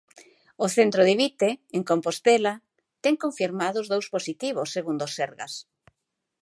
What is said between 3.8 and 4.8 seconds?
dous positivos,